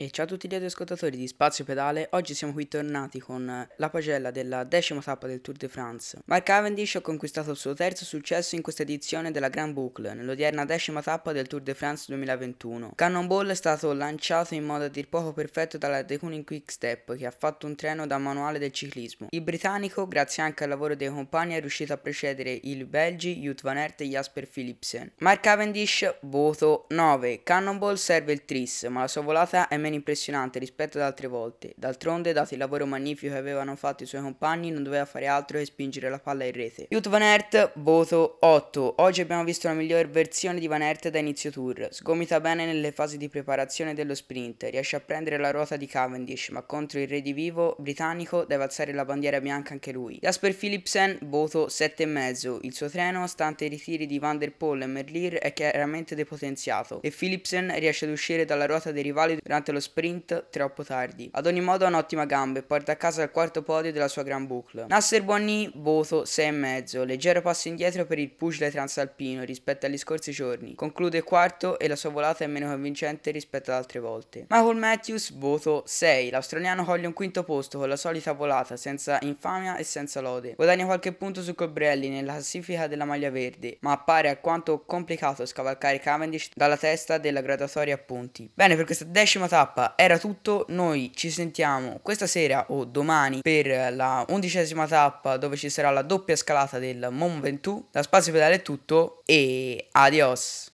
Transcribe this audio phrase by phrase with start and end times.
[0.00, 3.90] E ciao a tutti gli ascoltatori di Spazio Pedale, oggi siamo qui tornati con la
[3.90, 6.18] pagella della decima tappa del Tour de France.
[6.26, 10.64] Mark Cavendish ha conquistato il suo terzo successo in questa edizione della Grand Boucle, nell'odierna
[10.64, 12.92] decima tappa del Tour de France 2021.
[12.94, 17.16] Cannonball è stato lanciato in modo a dir poco perfetto dalla De Kooning Quick Step,
[17.16, 19.26] che ha fatto un treno da manuale del ciclismo.
[19.30, 23.62] Il britannico, grazie anche al lavoro dei compagni, è riuscito a precedere il Belgi, Jut
[23.62, 25.14] Van Aert e Jasper Philipsen.
[25.18, 27.42] Mark Cavendish, voto 9.
[27.42, 31.72] Cannonball serve il tris, ma la sua volata è meno impressionante rispetto ad altre volte.
[31.76, 35.58] D'altronde, dato il lavoro magnifico che avevano fatto i suoi compagni, non doveva fare altro
[35.58, 36.86] che spingere la palla in rete.
[36.90, 38.94] Jut Van Aert, voto 8.
[38.98, 41.88] Oggi abbiamo visto la miglior versione di Van Aert da inizio tour.
[41.90, 46.48] Sgomita bene nelle fasi di preparazione dello sprint, riesce a prendere la ruota di Cavendish,
[46.50, 50.18] ma contro il redivivo britannico deve alzare la bandiera bianca anche lui.
[50.20, 52.58] Jasper Philipsen, voto 7,5.
[52.62, 57.00] Il suo treno, stante i ritiri di Van der Poel e Merlier, è chiaramente depotenziato
[57.02, 61.30] e Philipsen riesce ad uscire dalla ruota dei rivali durante lo lo sprint troppo tardi.
[61.32, 64.24] Ad ogni modo ha un'ottima gamba e porta a casa il quarto podio della sua
[64.24, 64.86] Grand Boucle.
[64.88, 70.74] Nasser Buonni, voto 6,5, leggero passo indietro per il pugile transalpino rispetto agli scorsi giorni.
[70.74, 74.46] Conclude quarto e la sua volata è meno convincente rispetto ad altre volte.
[74.48, 79.76] Michael Matthews, voto 6, l'australiano coglie un quinto posto con la solita volata, senza infamia
[79.76, 80.54] e senza lode.
[80.54, 86.00] Guadagna qualche punto su Colbrelli nella classifica della maglia verde, ma appare alquanto complicato scavalcare
[86.00, 88.50] Cavendish dalla testa della gradatoria a punti.
[88.52, 93.94] Bene, per questa decima tappa era tutto, noi ci sentiamo questa sera o domani per
[93.94, 97.84] la undicesima tappa dove ci sarà la doppia scalata del Mont Ventoux.
[97.90, 100.66] Da Spazio Pedale è tutto e adios!